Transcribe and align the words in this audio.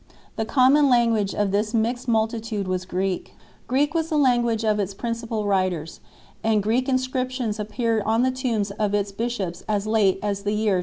The 0.35 0.45
common 0.45 0.89
language 0.89 1.35
of 1.35 1.51
this 1.51 1.75
mixed 1.75 2.07
multitude 2.07 2.67
was 2.67 2.85
Greek. 2.85 3.35
Greek 3.67 3.93
was 3.93 4.09
the 4.09 4.17
language 4.17 4.65
of 4.65 4.79
its 4.79 4.95
principal 4.95 5.45
writers, 5.45 5.99
and 6.43 6.63
Greek 6.63 6.89
inscriptions 6.89 7.59
appear 7.59 8.01
on 8.01 8.23
the 8.23 8.31
tombs 8.31 8.71
of 8.71 8.95
its 8.95 9.11
bishops 9.11 9.61
as 9.69 9.85
late 9.85 10.17
as 10.23 10.41
the 10.41 10.53
year 10.53 10.79
275 10.79 10.79
6 10.79 10.79